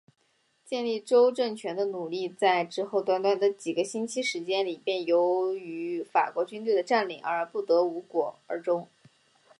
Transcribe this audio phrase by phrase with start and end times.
[0.65, 8.87] 建立州政权的努力在之后短短的几个星期时间里便由于法国军队的占领而不得无果而终。